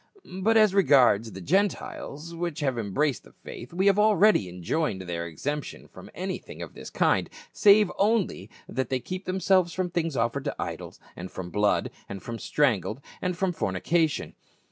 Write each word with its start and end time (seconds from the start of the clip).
But 0.41 0.57
as 0.57 0.73
re 0.73 0.81
gards 0.81 1.31
the 1.31 1.41
Gentiles, 1.41 2.33
which 2.33 2.61
have 2.61 2.79
embraced 2.79 3.23
the 3.23 3.33
faith, 3.33 3.71
we 3.71 3.85
have 3.85 3.99
already 3.99 4.49
enjoined 4.49 5.03
their 5.03 5.27
exemption 5.27 5.87
from 5.87 6.09
anything 6.15 6.63
of 6.63 6.73
this 6.73 6.89
kind, 6.89 7.29
save 7.53 7.91
only 7.99 8.49
that 8.67 8.89
they 8.89 8.99
keep 8.99 9.25
themselves 9.25 9.75
from 9.75 9.91
things 9.91 10.17
offered 10.17 10.45
to 10.45 10.55
idols, 10.59 10.99
and 11.15 11.29
from 11.29 11.51
blood, 11.51 11.91
and 12.09 12.23
from 12.23 12.39
strangled, 12.39 12.99
and 13.21 13.37
from 13.37 13.53
fornication." 13.53 14.33